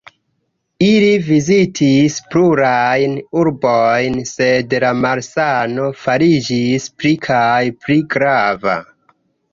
Ili 0.85 1.09
vizitis 1.25 2.15
plurajn 2.31 3.13
urbojn, 3.41 4.17
sed 4.31 4.73
la 4.85 4.91
malsano 5.05 5.87
fariĝis 6.07 6.89
pli 7.03 7.13
kaj 7.29 7.63
pli 7.85 8.03
grava. 8.17 8.77